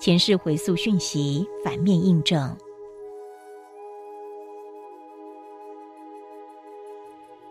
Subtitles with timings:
[0.00, 2.56] 前世回溯讯息反面印证。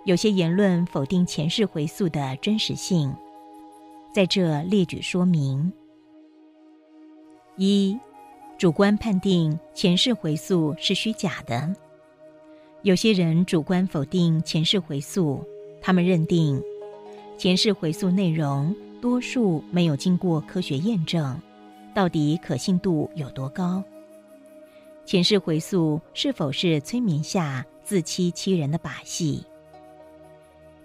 [0.06, 3.14] 有些言论否定前世回溯的真实性，
[4.16, 5.70] 在这列举说明：
[7.58, 8.00] 一、
[8.58, 11.68] 主观判定前世回溯是虚假的；
[12.84, 15.44] 有些人主观否定前世回溯，
[15.82, 16.64] 他们认定
[17.38, 21.38] 前世回溯内容多数没有经过科学验证，
[21.98, 23.84] 到底可信度有多高？
[25.03, 29.44] 前世回溯是否是催眠下自欺欺人的把戏？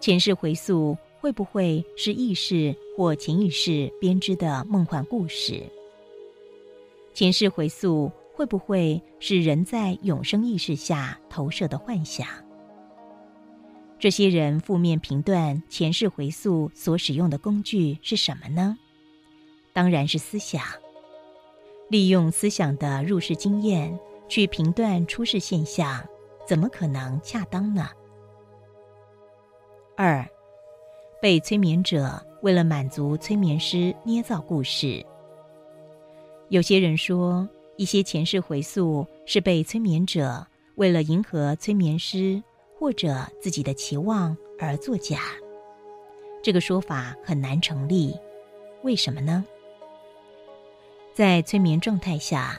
[0.01, 5.63] 前世回溯会不会是意识或潜意识编织的梦幻故事？
[7.13, 12.27] 前世回溯会不会是人在永生意识下投射的幻想？
[13.99, 18.79] 这些人负面评断前世回溯所使用的工具是什么呢？
[19.75, 20.63] 当然是思想。
[21.93, 26.03] 利用思想的入世经验去评断出世现象，
[26.49, 27.87] 怎么可能恰当呢？
[29.95, 30.27] 二，
[31.21, 35.05] 被催眠者为了满足催眠师捏造故事。
[36.49, 40.47] 有些人说，一些前世回溯是被催眠者
[40.77, 42.43] 为了迎合催眠师
[42.75, 45.19] 或者自己的期望而作假。
[46.43, 48.17] 这个说法很难成立，
[48.83, 49.45] 为什么呢？
[51.15, 52.59] 在催眠状态下，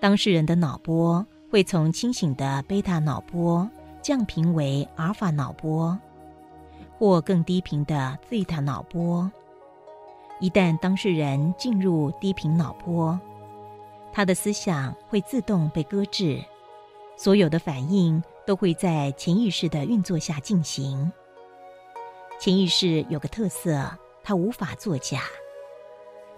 [0.00, 3.68] 当事人的脑波会从清醒的贝塔脑波
[4.02, 5.98] 降频为阿尔法脑波。
[6.96, 9.30] 或更低频的贝塔脑波，
[10.38, 13.18] 一旦当事人进入低频脑波，
[14.12, 16.42] 他的思想会自动被搁置，
[17.16, 21.12] 所有的反应都会在潜意识的运作下进行。
[22.38, 23.90] 潜意识有个特色，
[24.22, 25.20] 它无法作假。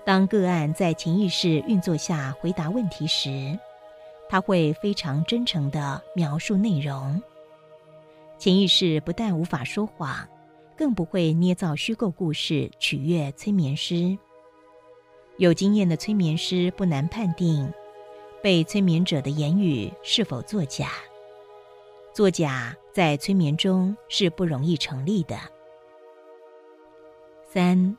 [0.07, 3.59] 当个案在潜意识运作下回答问题时，
[4.29, 7.21] 他会非常真诚的描述内容。
[8.39, 10.27] 潜意识不但无法说谎。
[10.77, 14.19] 更不会捏造虚构故事取悦催眠师。
[15.39, 17.73] 有经验的催眠师不难判定，
[18.43, 20.91] 被催眠者的言语是否作假。
[22.13, 25.39] 作假在催眠中是不容易成立的。
[27.51, 27.97] 三，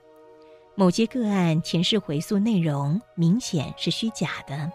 [0.79, 4.71] 某些个案前世回溯内容明显是虚假的。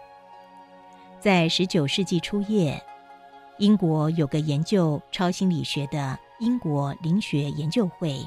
[1.21, 2.83] 在十九世纪初叶，
[3.57, 6.19] 英国有个研究超心理学的。
[6.39, 8.19] 英国灵学研究会，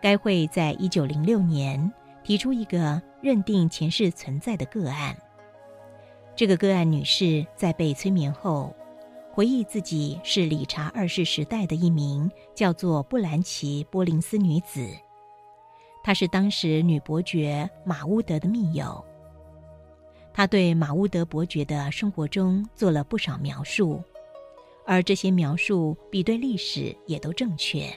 [0.00, 1.92] 该会在一九零六年
[2.22, 5.16] 提出一个认定前世存在的个案。
[6.36, 8.72] 这个个案女士在被催眠后，
[9.32, 14.88] 回忆自己是理查二世时代的一名叫做布兰奇·波林斯女子，
[16.10, 19.04] 她是当时女伯爵马乌德的密友。
[20.32, 24.02] 她对马乌德伯爵的生活中做了不少描述。
[24.84, 27.88] 而这些描述比对历史也都正确。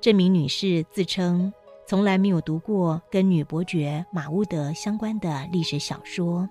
[0.00, 1.52] 这名女士自称
[1.86, 6.48] 从来没有读过跟女伯爵马乌德相关的历史小说，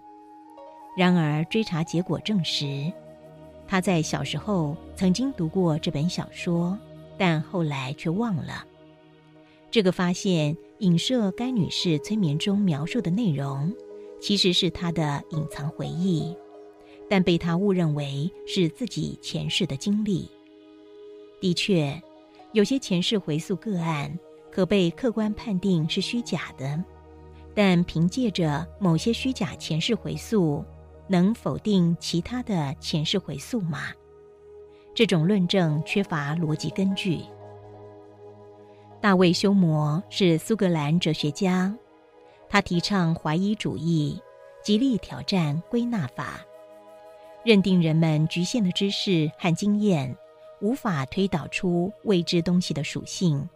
[0.96, 2.90] 然而追查结果证实，
[3.68, 6.80] 她在小时候曾经读过这本小说，
[7.18, 8.66] 但后来却忘了。
[9.70, 13.74] 这个发现影射该女士催眠中描述的内容，
[14.20, 16.36] 其实是她的隐藏回忆。
[17.10, 20.30] 但被她误认为是自己前世的经历。
[21.40, 22.02] 的确，
[22.52, 24.18] 有些前世回溯个案
[24.52, 26.84] 可被客观判定是虚假的，
[27.54, 30.66] 但凭借着某些虚假前世回溯，
[31.08, 33.92] 能否定其他的前世回溯吗？
[34.94, 37.20] 这种论证缺乏逻辑根据。
[39.00, 41.74] 大卫休谟是苏格兰哲学家，
[42.50, 44.20] 他提倡怀疑主义，
[44.64, 46.42] 极力挑战归纳法。
[47.44, 50.14] 认定人们局限的知识和经验
[50.60, 53.48] 无法推导出未知东西的属性。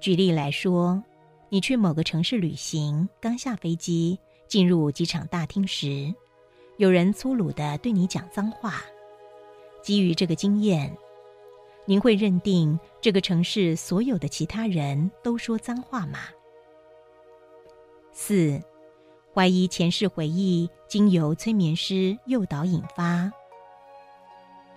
[0.00, 1.00] 举例来说，
[1.48, 4.18] 你去某个城市旅行，刚下飞机
[4.48, 6.12] 进入机场大厅时，
[6.78, 8.82] 有人粗鲁的对你讲脏话。
[9.82, 10.92] 基于这个经验，
[11.86, 16.18] 您会认定这个城市所有的其他人都说脏话吗？
[18.12, 18.60] 四。
[19.32, 23.30] 怀疑前世回忆经由催眠师诱导引发。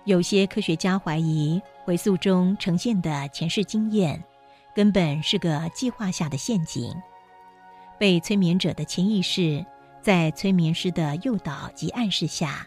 [0.04, 4.22] 有些科学家怀疑回溯中呈现的前世经验，
[4.74, 6.94] 根本是个计划下的陷阱。
[7.98, 9.64] 被催眠者的潜意识
[10.02, 12.66] 在催眠师的诱导及暗示下，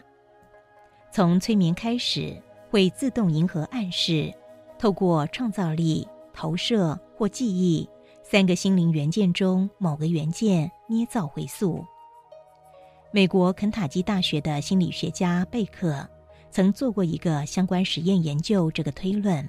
[1.12, 2.36] 从催眠开始
[2.74, 4.34] 会自动迎合暗示，
[4.80, 7.88] 透过创造力、投射或记忆
[8.24, 10.68] 三个心灵元件中某个元件。
[10.88, 11.84] 捏造回溯，
[13.12, 16.04] 美国肯塔基大学的心理学家贝克
[16.50, 19.48] 曾做过一个相关实验研究，这个推论。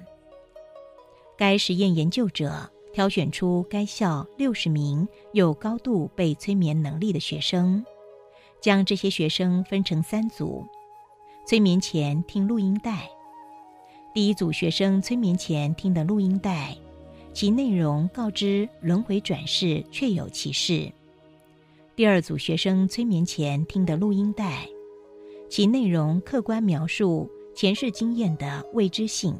[1.36, 7.84] 该实验研究者挑选出该校六十名有高度被催眠能力的学生，
[8.60, 10.64] 将这些学生分成三组，
[11.44, 13.10] 催眠前听录音带。
[14.16, 16.74] 第一组学生催眠前听的录音带，
[17.34, 20.90] 其内容告知轮回转世确有其事；
[21.94, 24.66] 第二组学生催眠前听的录音带，
[25.50, 29.36] 其内容客观描述前世经验的未知性。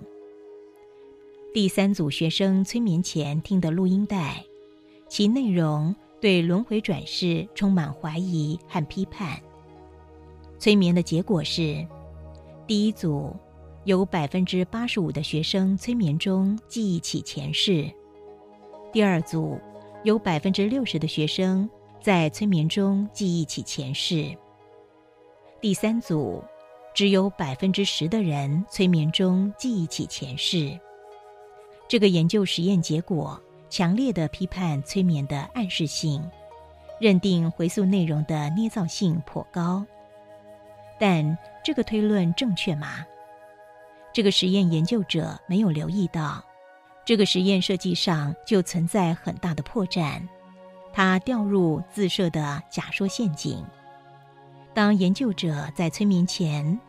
[1.55, 4.45] 第三组学生催眠前听的录音带，
[5.09, 9.41] 其内容对轮回转世充满怀疑和批判。
[10.59, 11.83] 催眠的结果是，
[12.67, 13.35] 第一组
[13.87, 17.89] 有百分之八十五的学生催眠中记忆起前世；
[18.93, 19.61] 第二组
[20.03, 21.71] 有百分之六十的学生
[22.03, 24.37] 在催眠中记忆起前世；
[25.61, 26.43] 第三组
[26.95, 30.77] 只有百分之十的人催眠中记忆起前世。
[31.87, 33.41] 这个研究实验结果
[33.71, 36.29] 强烈的批判催眠的暗示性，
[36.99, 39.87] 认定回溯内容的捏造性颇高。
[40.99, 43.07] 但这个推论正确吗？
[44.17, 46.43] 这个实验研究者没有留意到，
[47.05, 50.23] 这个实验设计上就存在很大的破绽。
[50.91, 53.63] 他掉入自设的假说陷阱。
[54.73, 56.81] 当研究者在催眠前，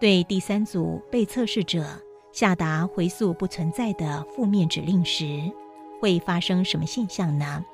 [0.00, 1.86] 对第三组被测试者。
[2.32, 5.40] 下达回溯不存在的负面指令时，
[6.00, 7.64] 会发生什么现象呢？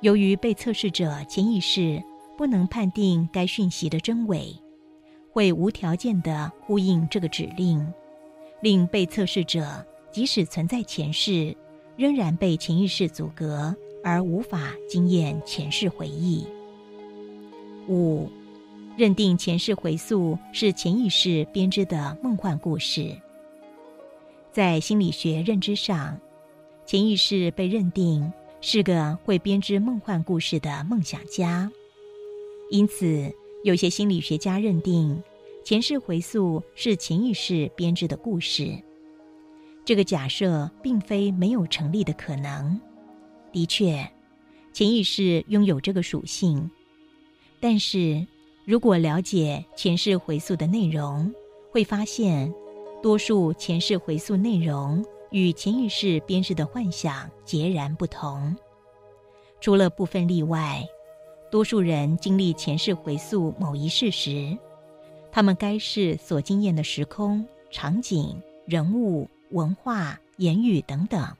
[0.00, 2.02] 由于被测试者潜意识
[2.38, 4.56] 不能判定该讯息的真伪，
[5.32, 7.86] 会无条件的呼应这个指令，
[8.60, 11.56] 令被测试者即使存在前世，
[11.96, 16.46] 仍然被潜意识阻隔，而无法经验前世回忆。
[17.88, 18.28] 五，
[18.96, 23.16] 认定前世回溯是潜意识编织的梦幻故事。
[24.52, 26.18] 在心理学认知上，
[26.84, 31.70] 潜意识被认定是个会编织梦幻故事的梦想家，
[32.70, 35.22] 因此有些心理学家认定
[35.64, 38.76] 前世回溯是潜意识编织的故事。
[39.84, 42.80] 这个假设并非没有成立的可能。
[43.52, 44.08] 的确，
[44.72, 46.70] 潜意识拥有这个属性，
[47.60, 48.26] 但是
[48.64, 51.32] 如果了解前世回溯的内容，
[51.70, 52.52] 会发现。
[53.02, 58.54] 多数前世回溯内容与潜意识编织的幻想截然不同，
[59.58, 60.86] 除了部分例外，
[61.50, 64.56] 多数人经历前世回溯某一事时，
[65.32, 71.36] 他们该是所经验的时空、场景、人物、文化、言语等等，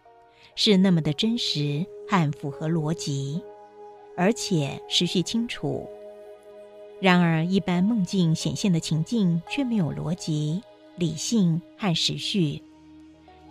[0.56, 3.40] 是那么的真实和符合逻辑，
[4.17, 5.88] 而且时序清楚。
[7.00, 10.60] 然而，一般梦境显现的情境却没有逻辑。
[10.96, 12.62] 理性和时序，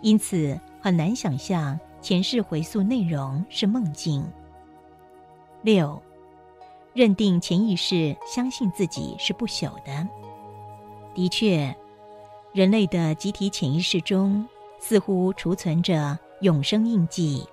[0.02, 4.24] 因此很难想象前世回溯内容是梦境。
[5.62, 6.00] 六，
[6.92, 10.08] 认定潜意识相信自己是不朽的。
[11.14, 11.74] 的确，
[12.52, 14.46] 人类的集体潜意识中
[14.78, 17.46] 似乎储存着永生印记，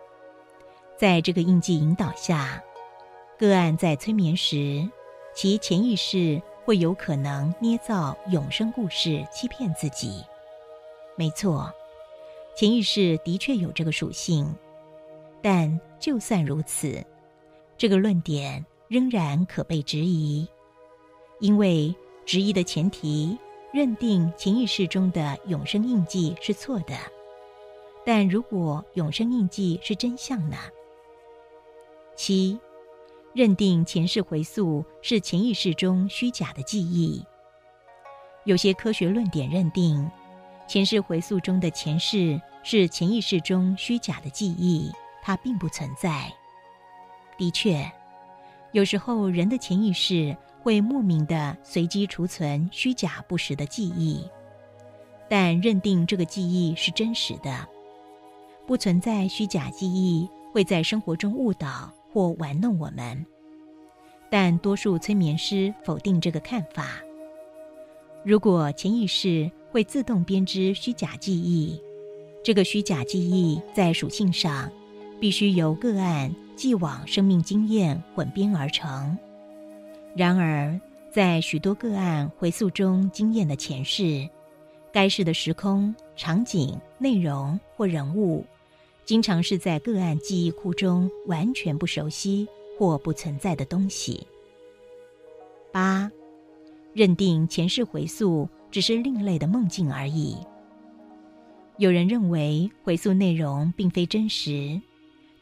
[0.98, 2.62] 在这个印记引导下，
[3.38, 4.90] 个案在催眠时，
[5.34, 6.42] 其潜意识。
[6.68, 10.22] 会有可能捏造永生故事欺骗自己。
[11.16, 11.72] 没错，
[12.58, 14.54] 潜意识的确有这个属性，
[15.42, 17.02] 但就算如此，
[17.78, 20.48] 这个论点仍然可被质疑，
[21.40, 21.94] 因为
[22.26, 23.38] 质疑的前提
[23.74, 26.96] 认定潜意识中的永生印记是错的。
[28.06, 30.58] 但如果永生印记是真相呢？
[32.16, 32.60] 七。
[33.34, 37.24] 认定前世回溯是潜意识中虚假的记忆。
[38.46, 40.10] 有些科学论点认定，
[40.68, 44.92] 前世回溯中的前世是潜意识中虚假的记忆，
[45.22, 46.34] 它并不存在。
[47.38, 47.88] 的确，
[48.72, 54.24] 有时候人的潜意识会莫名的随机储存虚假不实的记忆，
[55.30, 57.68] 但认定这个记忆是真实的，
[58.66, 61.92] 不存在虚假记忆会在生活中误导。
[62.14, 63.24] 或玩弄我们，
[64.32, 67.00] 但多数催眠师否定这个看法。
[68.24, 71.80] 如果潜意识会自动编织虚假记忆，
[72.44, 74.72] 这个虚假记忆在属性上
[75.20, 79.18] 必须由个案既往生命经验混编而成。
[80.16, 80.78] 然而，
[81.12, 84.28] 在许多个案回溯中经验的前世，
[84.92, 88.44] 该世的时空、场景、内容或人物。
[89.06, 92.46] 经常是在个案记忆库中完全不熟悉
[92.78, 94.26] 或不存在的东西。
[95.72, 96.12] 八，
[96.94, 100.36] 认定前世回溯只是另类的梦境而已。
[101.78, 104.82] 有人认为回溯内容并非真实，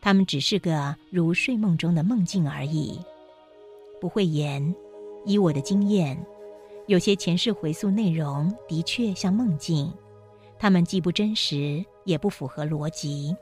[0.06, 3.00] 他们只是个如睡梦中的梦境而已。
[4.00, 4.76] 不会言，
[5.26, 6.16] 以我的经验，
[6.86, 9.92] 有些前世回溯内容的确像梦境，
[10.60, 13.36] 他们既不真实，也不符合逻辑。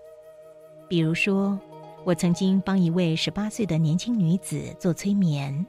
[0.88, 1.60] 比如说，
[2.06, 5.66] 我曾经帮一位十八岁的年轻女子做催眠，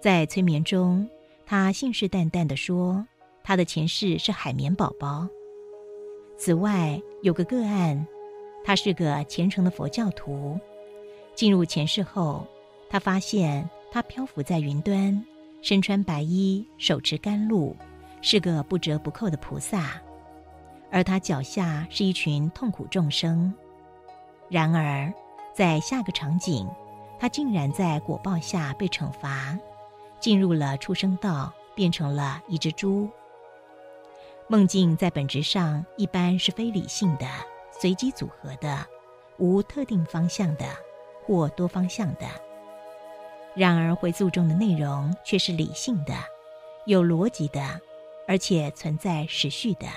[0.00, 1.08] 在催眠中，
[1.46, 3.06] 她信誓旦旦地说，
[3.44, 5.28] 她的前世是海绵宝宝。
[6.36, 8.04] 此外，有个个案，
[8.64, 10.58] 他是个虔诚的佛教徒，
[11.34, 12.46] 进入前世后，
[12.88, 15.24] 他发现他漂浮在云端，
[15.62, 17.76] 身穿白衣，手持甘露，
[18.20, 20.00] 是个不折不扣的菩萨，
[20.90, 23.52] 而他脚下是一群痛苦众生。
[24.48, 25.12] 然而，
[25.54, 26.68] 在下个场景，
[27.18, 29.58] 他竟然在果报下被惩罚，
[30.20, 33.08] 进入了畜生道，变成了一只猪。
[34.48, 37.26] 梦境在本质上一般是非理性的、
[37.82, 38.86] 随机组合的、
[39.38, 40.64] 无特定方向的
[41.24, 42.28] 或多方向的。
[43.56, 46.14] 然而，回溯中的内容却是理性的、
[46.86, 47.80] 有逻辑的，
[48.28, 49.88] 而且存在时序的。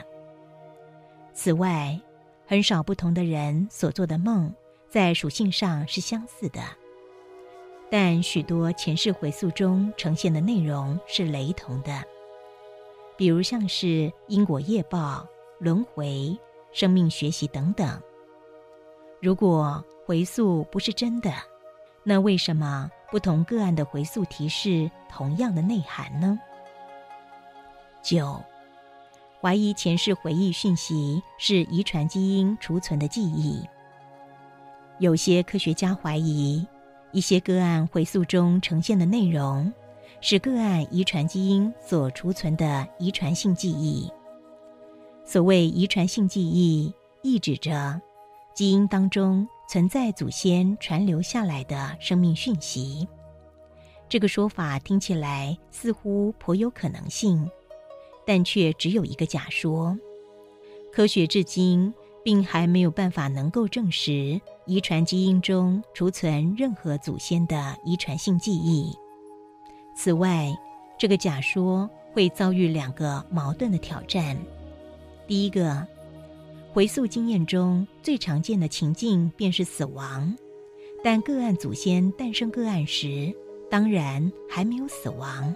[1.31, 2.01] 此外，
[2.47, 4.51] 很少不同的人所做的梦，
[4.89, 6.63] 在属性上是相似的，
[7.91, 12.03] 但许多前世回溯中呈现的内容是雷同的。
[13.15, 15.23] 比如像是因果业报、
[15.59, 16.35] 轮回、
[16.75, 18.01] 生命学习等等。
[19.21, 21.31] 如果回溯不是真的，
[22.03, 26.37] 那为什么不同个案的回溯提示同样的内涵呢？
[28.03, 28.43] 九。
[29.39, 33.63] 怀疑前世回忆讯息是遗传基因储存的记忆。
[34.99, 36.67] 有些科学家怀疑，
[37.13, 39.71] 一些个案回溯中呈现的内容
[40.19, 44.11] 是个案遗传基因所储存的遗传性记忆。
[45.25, 47.99] 所谓遗传性记忆，意指着
[48.53, 53.07] 基因当中存在祖先传留下来的生命讯息。
[54.07, 57.49] 这个说法听起来似乎颇有可能性。
[58.27, 59.95] 但却只有一个假说，
[60.91, 68.91] 科学至今并还没有办法能够证实遗传基因中储存任何祖先的遗传性记忆。
[69.95, 70.51] 此外，
[70.97, 74.35] 这个假说会遭遇两个矛盾的挑战：
[75.27, 75.85] 第一个，
[76.71, 80.35] 回溯经验中最常见的情境便是死亡，
[81.03, 83.33] 但个案祖先诞生个案时，
[83.69, 85.55] 当然还没有死亡。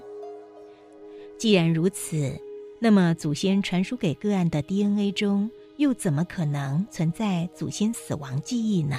[1.37, 2.39] 既然如此。
[2.81, 8.95] 那么，祖先传输给个案的 DNA 中，又怎么可能存在祖先死亡记忆呢？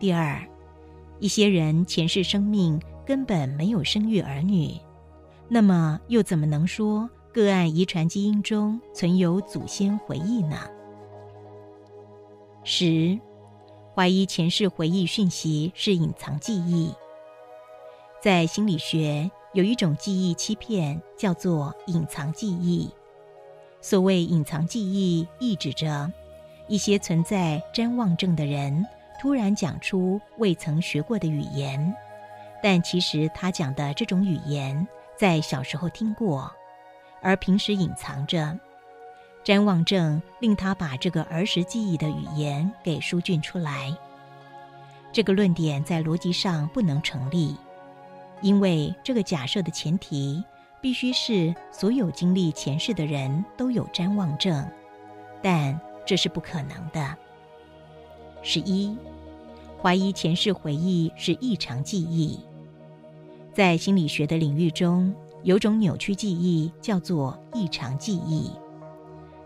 [0.00, 0.42] 第二，
[1.20, 4.72] 一些人前世生命根本没有生育儿女，
[5.46, 7.06] 那么又怎么能说
[7.38, 10.56] 个案遗传基因中存有祖先回忆呢？
[12.64, 13.16] 十，
[13.94, 16.92] 怀疑前世回忆讯息是隐藏记忆，
[18.20, 19.30] 在心理学。
[19.52, 22.90] 有一种记忆欺骗，叫做隐藏记忆。
[23.80, 26.12] 所谓隐藏记忆，意指着
[26.66, 28.84] 一些存在瞻望症的人
[29.20, 31.94] 突然讲出未曾学过的语言，
[32.60, 36.52] 但其实他讲的这种语言在小时候听过，
[37.22, 38.58] 而平时隐藏着。
[39.44, 43.96] 瞻望症令他把这个儿时记忆的语言给疏浚出来。
[45.10, 47.56] 这个论点在逻辑上不能成立。
[48.40, 50.44] 因为这个假设的前提
[50.80, 54.64] 必须是所有经历前世的人都有瞻望症，
[55.42, 57.16] 但这是不可能的。
[58.42, 58.96] 十一，
[59.82, 62.38] 怀疑前世回忆是异常记忆。
[63.52, 68.50] 在心理学的领域中，有种扭曲记忆叫做异常记忆。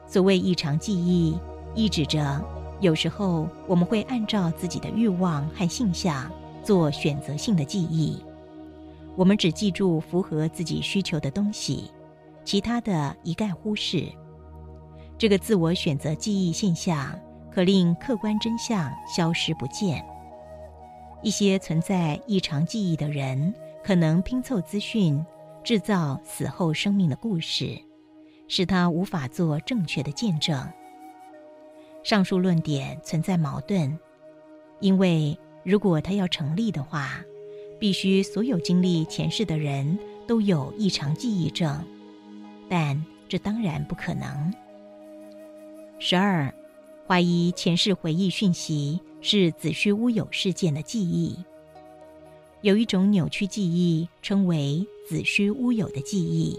[0.06, 1.38] 所谓异常记忆，
[1.74, 2.44] 意指着
[2.80, 6.30] 有时候我们会按照自己的欲望和性向
[6.62, 8.22] 做选择性的记忆。
[9.14, 11.90] 我们只记住符合自己需求的东西，
[12.44, 14.08] 其他的一概忽视。
[15.18, 17.14] 这个自我选择记忆现象，
[17.50, 20.04] 可令客观真相消失不见。
[21.22, 25.24] 一些存在异常记忆的人，可能拼凑资讯，
[25.64, 27.78] 制造死后生命的故事，
[28.48, 30.66] 使他无法做正确的见证。
[32.02, 33.98] 上述论点存在矛盾，
[34.80, 37.22] 因为如果他要成立的话。
[37.78, 41.84] 必须所有经历前世的人都有异常记忆症，
[42.68, 44.54] 但这当然不可能。
[45.98, 46.54] 十二，
[47.08, 51.36] 怀疑前世回忆讯息是子虚乌有事件的记忆。
[52.60, 56.58] 有一种扭曲记忆，称为子虚乌有的记忆。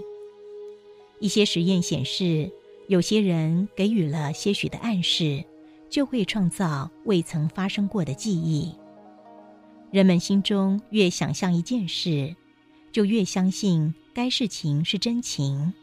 [1.19, 2.51] 一些实验显示，
[2.87, 5.43] 有些人给予了些许的暗示，
[5.89, 8.73] 就会创造未曾发生过的记忆。
[9.91, 12.35] 人们心中越想象一件事，
[12.91, 15.73] 就越相信该事情是真情。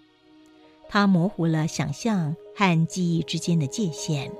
[0.88, 4.30] 它模糊了想象和记忆之间的界限。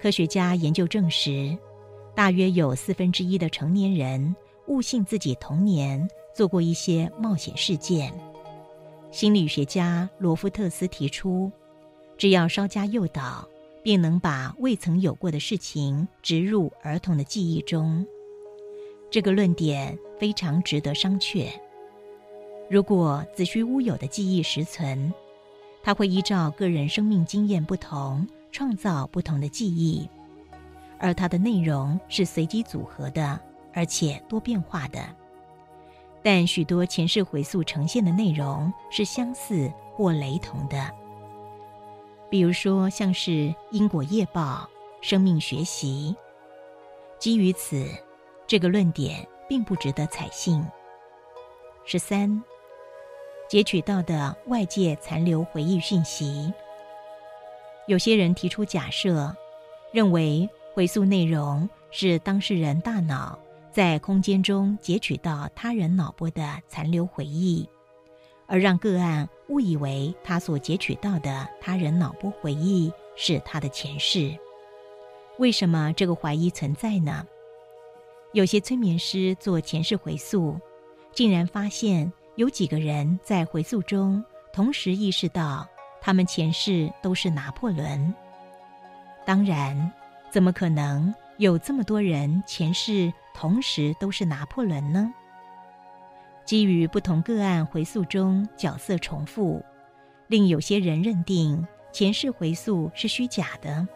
[0.00, 1.56] 科学家研究证实。
[2.14, 4.34] 大约有四分之一的成年人
[4.66, 8.12] 误信自己童年做过一些冒险事件。
[9.10, 11.50] 心理学家罗夫特斯提出，
[12.16, 13.48] 只要稍加诱导，
[13.82, 18.06] 便能把未曾有过的事情植入儿童的记忆中。
[19.10, 21.48] 这个论点非常值得商榷。
[22.68, 25.10] 如果子虚乌有的记忆实存，
[25.82, 30.06] 它会依照个人生命经验不同，创造不同的记忆。
[30.98, 33.40] 而它的内容是随机组合的，
[33.72, 35.00] 而且多变化的。
[36.22, 40.90] 但许多前世回溯呈现的内容是相似或雷同的。
[42.30, 44.68] 比如说，像是因果业报、
[45.00, 46.14] 生命学习。
[47.18, 47.86] 基于此，
[48.46, 50.64] 这个论点并不值得采信。
[51.84, 52.42] 十三，
[53.48, 56.52] 截取到的外界残留回忆讯息。
[57.86, 59.34] 有些人提出假设，
[59.92, 60.48] 认为。
[60.74, 63.36] 回溯内容是当事人大脑
[63.72, 67.68] 在空间中截取到他人脑波的残留回忆，
[68.46, 74.36] 而让个案误以为他所截取到的他人脑波回忆是他的前世。
[75.38, 77.26] 为什么这个怀疑存在呢？
[78.32, 80.58] 有些催眠师做前世回溯，
[81.12, 85.68] 竟然发现有几个人在回溯中同时意识到
[86.00, 88.14] 他们前世都是拿破仑。
[89.24, 89.92] 当然。
[90.30, 95.14] 怎么可能有这么多人前世同时都是拿破仑呢？
[96.44, 99.64] 基于不同个案回溯中角色重复，
[100.26, 103.86] 令有些人认定前世回溯是虚假的。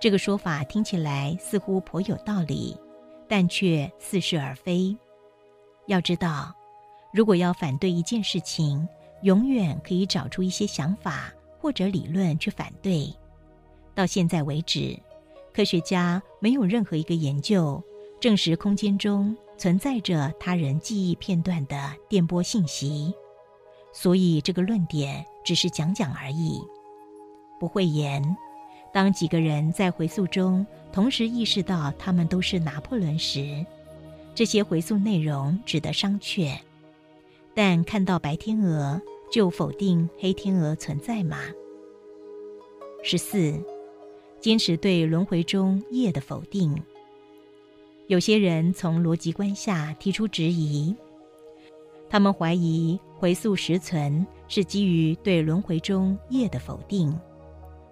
[0.00, 2.76] 这个说法听起来似乎颇有道理，
[3.28, 4.96] 但却似是而非。
[5.86, 6.52] 要知道，
[7.12, 8.88] 如果要反对一件事情，
[9.22, 13.14] 永远可以找出一些想法或者理论去反对。
[13.94, 14.98] 到现在为止。
[15.58, 17.82] 科学家没有任何一个研究
[18.20, 23.12] 证实空间中存在着他人记忆片段的电波信息，
[23.92, 26.62] 所以这个论点只是讲讲而已。
[27.58, 28.22] 不会言，
[28.92, 33.66] 当几个人在回溯中同时意识到他们都是拿破仑时，
[34.36, 36.56] 这些回溯内容值得商榷。
[37.52, 41.36] 但看到白天鹅就否定黑天鹅存在吗？
[43.02, 43.60] 十四。
[44.40, 46.74] 坚持对轮回中业的否定。
[48.06, 50.94] 有些人从逻辑观下提出质疑，
[52.08, 57.14] 他们怀疑回溯实存是基于对轮回中业的否定。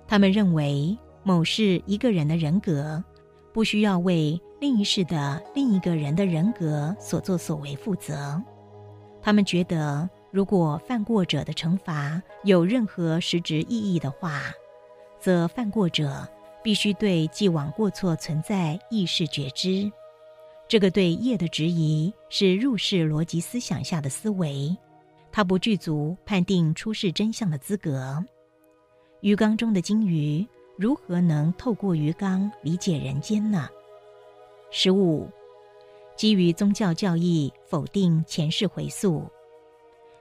[0.09, 3.02] 他们认为某是一个人的人格，
[3.52, 8.40] 不需要为另一世的另一个人的人格所作所为负责。
[9.20, 14.40] 他们觉得，如果犯过者的惩罚有任何实质意义的话，
[15.20, 16.26] 则犯过者。
[16.66, 19.88] 必须对既往过错存在意识觉知，
[20.66, 24.76] 这个对业的质疑是入世逻辑思想下的思维，
[25.31, 28.20] 它不具足判定出世真相的资格。
[29.20, 30.44] 鱼缸中的金鱼
[30.76, 33.68] 如何能透过鱼缸理解人间呢？
[34.72, 35.31] 十五，
[36.16, 39.24] 基于宗教教义否定前世回溯，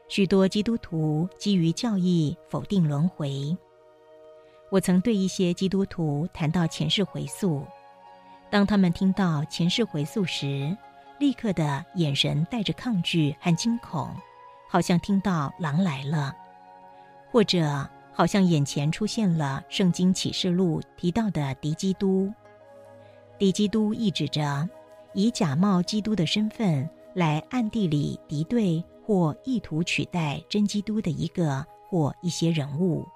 [0.08, 3.58] 许多基督徒基于教义否定轮回。
[4.76, 7.66] 我曾对一些基督徒谈到前世回溯，
[8.50, 10.76] 当他们听到前世回溯时，
[11.18, 14.14] 立刻的眼神带着抗拒和惊恐，
[14.68, 16.36] 好像听到狼来了，
[17.32, 22.30] 或者好像眼前出现了《圣经启示录》提到的敌基督。
[23.38, 24.68] 敌基督意指着
[25.14, 33.08] 以假冒基督的身份来暗地里敌对或意图取代真基督的一个或一些人物。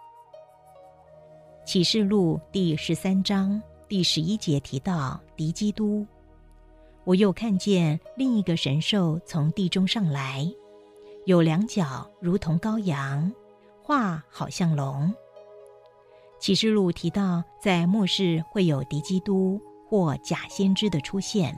[1.70, 6.04] 启示录第十三章第十一节提到敌基督，
[7.04, 10.52] 我又看见另一个神兽从地中上来，
[11.28, 13.32] 有两脚如同羔羊，
[13.84, 15.14] 话好像龙。
[16.40, 21.56] 启示录提到在末世会有敌基督或假先知的出现，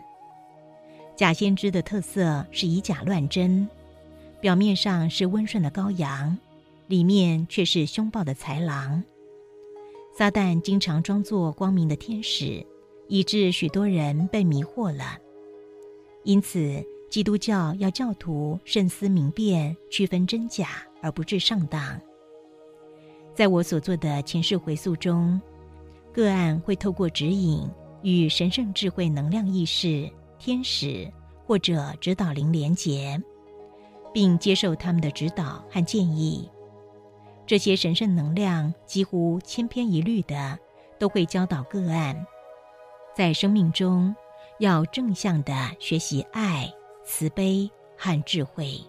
[1.16, 3.66] 假先知的特色是以假乱真，
[4.42, 6.38] 表面上是温顺的羔羊，
[6.88, 9.02] 里面却是凶暴的豺狼。
[10.14, 12.66] 撒旦经常装作光明的天使，
[13.08, 15.18] 以致许多人被迷惑了。
[16.24, 20.68] 因此，基督教要教徒慎思明辨，区分真假，
[21.02, 22.00] 而不致上当。
[23.34, 25.42] 在我所做的前世回溯中，
[26.14, 27.68] 个案会透过指引
[28.04, 31.12] 与神圣智慧能量意识、天使
[31.48, 33.20] 或者指导灵连结，
[34.14, 36.48] 并接受他们的指导和建议。
[37.46, 40.58] 这些神圣能量几乎千篇一律的
[40.98, 42.26] 都会教导个案，
[43.16, 44.16] 在生命中
[44.60, 46.72] 要正向的学习爱、
[47.06, 48.80] 慈悲和智慧。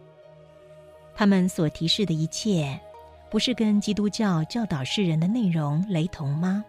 [1.15, 2.81] 他们所提示的一切。
[3.31, 6.63] 不是跟基督教教导世人的内容雷同吗？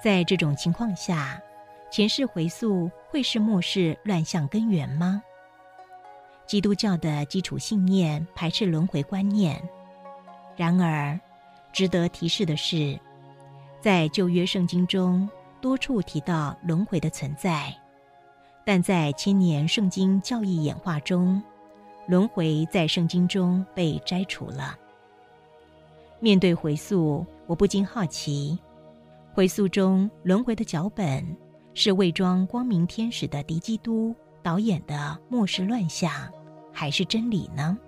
[0.00, 1.42] 在这种情况下，
[1.90, 5.20] 前世回溯会是末世乱象根源吗？
[6.46, 9.60] 基督教的基础信念排斥轮回观念。
[10.58, 11.16] 然而，
[11.72, 12.98] 值得提示的是，
[13.80, 17.72] 在旧约圣经中多处提到轮回的存在，
[18.64, 21.40] 但在千年圣经教义演化中，
[22.08, 24.76] 轮回在圣经中被摘除了。
[26.18, 28.58] 面对回溯，我不禁好奇：
[29.32, 31.24] 回溯中轮回的脚本
[31.72, 36.10] 是伪装光明天使的敌基督导演的末世乱象，
[36.72, 37.78] 还是真理呢？